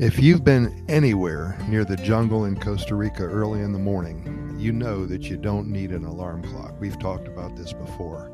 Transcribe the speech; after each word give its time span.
If 0.00 0.18
you've 0.18 0.42
been 0.42 0.82
anywhere 0.88 1.58
near 1.68 1.84
the 1.84 1.94
jungle 1.94 2.46
in 2.46 2.58
Costa 2.58 2.94
Rica 2.94 3.22
early 3.22 3.60
in 3.60 3.70
the 3.70 3.78
morning, 3.78 4.56
you 4.58 4.72
know 4.72 5.04
that 5.04 5.24
you 5.24 5.36
don't 5.36 5.68
need 5.68 5.90
an 5.90 6.06
alarm 6.06 6.42
clock. 6.42 6.72
We've 6.80 6.98
talked 6.98 7.28
about 7.28 7.54
this 7.54 7.74
before. 7.74 8.32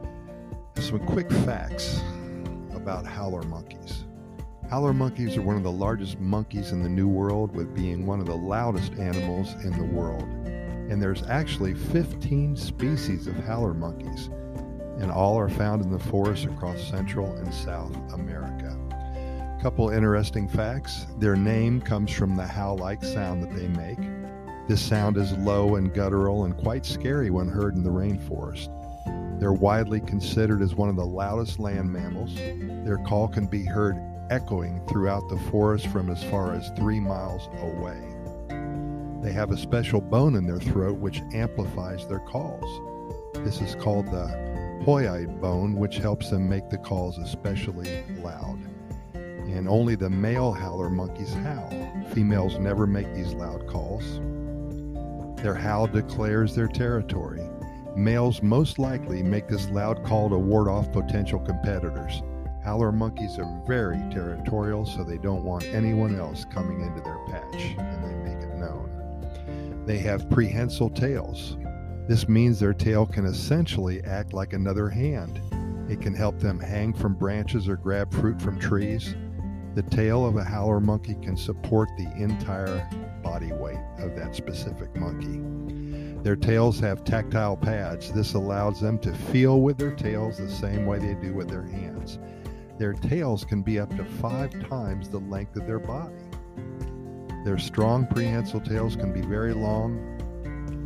Some 0.77 1.05
quick 1.05 1.29
facts 1.29 2.01
about 2.73 3.05
howler 3.05 3.43
monkeys. 3.43 4.05
Howler 4.71 4.93
monkeys 4.93 5.37
are 5.37 5.43
one 5.43 5.57
of 5.57 5.65
the 5.65 5.73
largest 5.73 6.21
monkeys 6.21 6.71
in 6.71 6.85
the 6.85 6.89
New 6.89 7.09
World, 7.09 7.51
with 7.51 7.75
being 7.75 8.07
one 8.07 8.21
of 8.21 8.27
the 8.27 8.37
loudest 8.37 8.93
animals 8.93 9.55
in 9.65 9.73
the 9.73 9.93
world. 9.93 10.23
And 10.23 11.03
there's 11.03 11.25
actually 11.25 11.75
15 11.75 12.55
species 12.55 13.27
of 13.27 13.35
howler 13.39 13.75
monkeys, 13.75 14.31
and 15.01 15.11
all 15.11 15.37
are 15.37 15.49
found 15.49 15.83
in 15.83 15.91
the 15.91 15.99
forests 15.99 16.45
across 16.45 16.81
Central 16.89 17.35
and 17.35 17.53
South 17.53 17.93
America. 18.13 18.79
Couple 19.67 19.91
interesting 19.91 20.47
facts. 20.47 21.09
Their 21.19 21.35
name 21.35 21.81
comes 21.81 22.13
from 22.13 22.37
the 22.37 22.47
howl 22.47 22.79
like 22.79 23.03
sound 23.03 23.43
that 23.43 23.53
they 23.53 23.67
make. 23.67 23.99
This 24.69 24.81
sound 24.81 25.17
is 25.17 25.37
low 25.39 25.75
and 25.75 25.93
guttural 25.93 26.45
and 26.45 26.57
quite 26.57 26.87
scary 26.87 27.31
when 27.31 27.49
heard 27.49 27.75
in 27.75 27.83
the 27.83 27.91
rainforest. 27.91 28.71
They're 29.41 29.53
widely 29.53 29.99
considered 29.99 30.63
as 30.63 30.77
one 30.77 30.89
of 30.89 30.95
the 30.95 31.05
loudest 31.05 31.59
land 31.59 31.93
mammals. 31.93 32.33
Their 32.85 32.99
call 33.09 33.27
can 33.27 33.47
be 33.47 33.65
heard 33.65 33.97
echoing 34.31 34.87
throughout 34.87 35.29
the 35.29 35.41
forest 35.51 35.89
from 35.89 36.11
as 36.11 36.23
far 36.23 36.55
as 36.55 36.71
three 36.77 37.01
miles 37.01 37.49
away. 37.61 38.01
They 39.21 39.33
have 39.33 39.51
a 39.51 39.57
special 39.57 40.01
bone 40.01 40.37
in 40.37 40.47
their 40.47 40.61
throat 40.61 40.99
which 40.99 41.23
amplifies 41.35 42.07
their 42.07 42.21
calls. 42.21 42.63
This 43.45 43.61
is 43.61 43.75
called 43.75 44.07
the 44.07 44.29
hyoid 44.85 45.41
bone, 45.41 45.75
which 45.75 45.97
helps 45.97 46.31
them 46.31 46.49
make 46.49 46.71
the 46.71 46.79
calls 46.79 47.19
especially 47.19 48.05
loud 48.23 48.66
and 49.53 49.69
only 49.69 49.95
the 49.95 50.11
male 50.11 50.53
howler 50.53 50.91
monkeys 50.91 51.33
howl. 51.35 51.71
Females 52.13 52.59
never 52.59 52.87
make 52.87 53.13
these 53.15 53.35
loud 53.35 53.67
calls. 53.67 54.21
Their 55.43 55.55
howl 55.55 55.87
declares 55.87 56.55
their 56.55 56.69
territory. 56.69 57.43
Males 57.97 58.43
most 58.43 58.79
likely 58.79 59.23
make 59.23 59.49
this 59.49 59.69
loud 59.71 60.05
call 60.05 60.29
to 60.29 60.39
ward 60.39 60.69
off 60.69 60.93
potential 60.93 61.39
competitors. 61.39 62.23
Howler 62.63 62.93
monkeys 62.93 63.39
are 63.39 63.63
very 63.67 63.99
territorial, 64.13 64.85
so 64.85 65.05
they 65.05 65.19
don't 65.19 65.45
want 65.45 65.65
anyone 65.67 66.19
else 66.19 66.45
coming 66.53 66.81
into 66.81 67.01
their 67.01 67.19
patch, 67.29 67.77
and 67.79 68.05
they 68.05 68.15
make 68.29 68.43
it 68.43 68.57
known. 68.57 69.85
They 69.87 69.99
have 69.99 70.29
prehensile 70.29 70.91
tails. 70.91 71.57
This 72.09 72.29
means 72.29 72.59
their 72.59 72.75
tail 72.75 73.07
can 73.07 73.25
essentially 73.25 74.03
act 74.03 74.33
like 74.33 74.53
another 74.53 74.89
hand. 74.89 75.41
It 75.89 76.01
can 76.01 76.13
help 76.13 76.41
them 76.41 76.59
hang 76.59 76.93
from 76.93 77.15
branches 77.15 77.69
or 77.69 77.77
grab 77.77 78.13
fruit 78.13 78.43
from 78.43 78.59
trees. 78.59 79.15
The 79.77 79.83
tail 79.83 80.25
of 80.25 80.39
a 80.39 80.43
howler 80.43 80.81
monkey 80.81 81.17
can 81.21 81.37
support 81.37 81.91
the 81.99 82.11
entire 82.17 82.89
body 83.23 83.53
weight 83.53 83.77
of 83.99 84.17
that 84.17 84.35
specific 84.35 84.97
monkey. 84.97 85.43
Their 86.23 86.35
tails 86.35 86.81
have 86.81 87.05
tactile 87.05 87.59
pads. 87.59 88.11
This 88.11 88.33
allows 88.33 88.81
them 88.81 88.99
to 89.01 89.13
feel 89.13 89.61
with 89.61 89.77
their 89.77 89.95
tails 89.95 90.39
the 90.39 90.49
same 90.49 90.87
way 90.87 90.99
they 90.99 91.13
do 91.13 91.35
with 91.35 91.51
their 91.51 91.67
hands. 91.67 92.19
Their 92.79 92.95
tails 92.95 93.45
can 93.45 93.61
be 93.61 93.79
up 93.79 93.95
to 93.99 94.05
five 94.07 94.51
times 94.67 95.11
the 95.11 95.21
length 95.21 95.57
of 95.57 95.67
their 95.67 95.79
body. 95.79 96.25
Their 97.45 97.59
strong 97.59 98.07
prehensile 98.07 98.63
tails 98.63 98.97
can 98.97 99.13
be 99.13 99.21
very 99.21 99.53
long, 99.53 99.99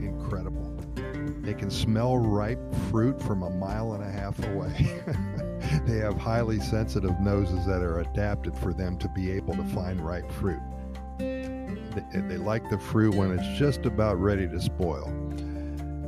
incredible. 0.02 0.77
They 1.42 1.54
can 1.54 1.70
smell 1.70 2.19
ripe 2.19 2.75
fruit 2.91 3.22
from 3.22 3.44
a 3.44 3.50
mile 3.50 3.92
and 3.92 4.02
a 4.02 4.10
half 4.10 4.44
away. 4.48 5.00
they 5.86 5.98
have 5.98 6.18
highly 6.18 6.60
sensitive 6.60 7.20
noses 7.20 7.64
that 7.66 7.82
are 7.82 8.00
adapted 8.00 8.56
for 8.56 8.72
them 8.72 8.98
to 8.98 9.08
be 9.08 9.30
able 9.30 9.54
to 9.54 9.64
find 9.64 10.00
ripe 10.00 10.30
fruit. 10.32 10.60
They, 11.18 12.02
they 12.12 12.36
like 12.36 12.68
the 12.70 12.78
fruit 12.78 13.14
when 13.14 13.36
it's 13.36 13.58
just 13.58 13.86
about 13.86 14.20
ready 14.20 14.48
to 14.48 14.60
spoil. 14.60 15.12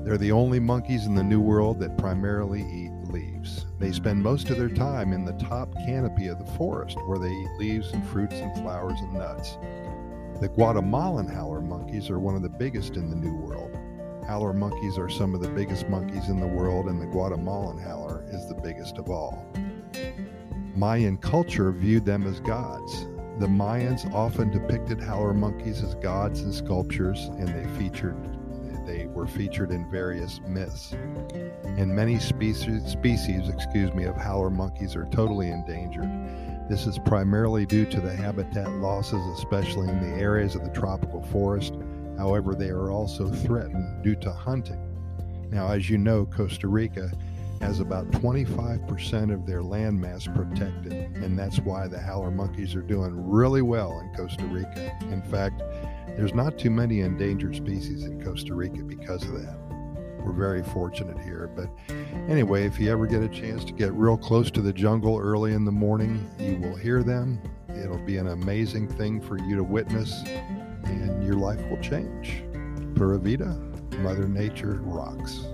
They're 0.05 0.19
the 0.19 0.33
only 0.33 0.59
monkeys 0.59 1.07
in 1.07 1.15
the 1.15 1.23
New 1.23 1.41
World 1.41 1.79
that 1.81 1.97
primarily 1.97 2.63
eat 2.63 2.91
leaves. 3.13 3.67
They 3.79 3.93
spend 3.93 4.23
most 4.23 4.51
of 4.51 4.59
their 4.59 4.69
time 4.69 5.13
in 5.13 5.25
the 5.25 5.33
top 5.35 5.73
canopy 5.87 6.27
of 6.27 6.39
the 6.39 6.53
forest 6.53 6.99
where 7.07 7.19
they 7.19 7.31
eat 7.31 7.51
leaves 7.59 7.93
and 7.93 8.05
fruits 8.09 8.35
and 8.35 8.53
flowers 8.63 8.99
and 9.01 9.13
nuts. 9.15 9.59
The 10.41 10.49
Guatemalan 10.49 11.29
howler 11.29 11.61
monkeys 11.61 12.11
are 12.11 12.19
one 12.19 12.35
of 12.35 12.43
the 12.43 12.49
biggest 12.49 12.97
in 12.97 13.11
the 13.11 13.17
New 13.17 13.37
World. 13.37 13.79
Howler 14.27 14.53
monkeys 14.53 14.99
are 14.99 15.09
some 15.09 15.35
of 15.35 15.43
the 15.43 15.49
biggest 15.49 15.89
monkeys 15.89 16.29
in 16.29 16.41
the 16.41 16.47
world, 16.47 16.87
and 16.87 17.01
the 17.01 17.07
Guatemalan 17.07 17.79
howler 17.79 18.25
is 18.29 18.49
the 18.49 18.55
biggest 18.55 18.99
of 18.99 19.11
all. 19.11 19.47
Mayan 20.75 21.17
culture 21.19 21.73
viewed 21.73 22.05
them 22.05 22.27
as 22.27 22.41
gods. 22.41 23.07
The 23.39 23.47
Mayans 23.47 24.13
often 24.15 24.51
depicted 24.51 25.01
howler 25.01 25.35
monkeys 25.35 25.83
as 25.83 25.95
gods 25.97 26.43
in 26.43 26.53
sculptures, 26.53 27.31
and 27.39 27.49
they 27.49 27.67
featured 27.79 28.17
they 28.87 29.07
were 29.07 29.27
featured 29.27 29.71
in 29.71 29.89
various 29.91 30.41
myths. 30.47 30.93
And 31.65 31.95
many 31.95 32.19
species, 32.19 32.85
species, 32.85 33.49
excuse 33.49 33.93
me, 33.95 34.05
of 34.05 34.17
howler 34.17 34.51
monkeys 34.51 34.97
are 34.97 35.07
totally 35.07 35.49
endangered. 35.49 36.11
This 36.69 36.87
is 36.87 36.99
primarily 36.99 37.67
due 37.67 37.87
to 37.87 38.01
the 38.01 38.15
habitat 38.15 38.71
losses, 38.75 39.25
especially 39.39 39.89
in 39.89 40.01
the 40.01 40.21
areas 40.21 40.55
of 40.55 40.65
the 40.65 40.71
tropical 40.71 41.23
forest 41.23 41.75
However, 42.19 42.55
they 42.55 42.69
are 42.69 42.91
also 42.91 43.31
threatened 43.31 44.03
due 44.05 44.17
to 44.17 44.33
hunting. 44.33 44.81
Now, 45.51 45.69
as 45.69 45.91
you 45.91 45.99
know, 45.99 46.25
Costa 46.27 46.69
Rica 46.69 47.11
has 47.61 47.79
about 47.79 48.11
25% 48.11 49.33
of 49.33 49.47
their 49.47 49.61
landmass 49.61 50.33
protected, 50.35 50.93
and 50.93 51.39
that's 51.39 51.59
why 51.61 51.87
the 51.87 51.99
howler 51.99 52.31
monkeys 52.31 52.75
are 52.75 52.83
doing 52.83 53.13
really 53.31 53.63
well 53.63 54.01
in 54.01 54.13
Costa 54.17 54.45
Rica. 54.47 54.97
In 55.03 55.23
fact, 55.23 55.63
there's 56.17 56.35
not 56.35 56.59
too 56.59 56.71
many 56.71 57.01
endangered 57.01 57.55
species 57.55 58.05
in 58.05 58.23
Costa 58.23 58.55
Rica 58.55 58.83
because 58.83 59.23
of 59.25 59.33
that. 59.35 59.59
We're 60.25 60.33
very 60.33 60.63
fortunate 60.63 61.19
here. 61.23 61.51
But 61.55 61.69
anyway, 62.29 62.65
if 62.65 62.79
you 62.79 62.91
ever 62.91 63.07
get 63.07 63.23
a 63.23 63.29
chance 63.29 63.65
to 63.65 63.73
get 63.73 63.93
real 63.93 64.17
close 64.17 64.51
to 64.53 64.61
the 64.61 64.73
jungle 64.73 65.19
early 65.19 65.53
in 65.53 65.65
the 65.65 65.73
morning, 65.73 66.29
you 66.39 66.59
will 66.61 66.77
hear 66.77 67.03
them. 67.03 67.41
It'll 67.69 67.99
be 67.99 68.19
an 68.19 68.29
amazing 68.29 68.89
thing 68.89 69.21
for 69.21 69.39
you 69.39 69.57
to 69.57 69.65
witness 69.65 70.23
and 70.85 71.25
your 71.25 71.37
life 71.37 71.61
will 71.69 71.81
change. 71.81 72.45
Pura 72.95 73.19
Vida, 73.19 73.59
Mother 73.99 74.29
Nature 74.29 74.81
rocks. 74.83 75.47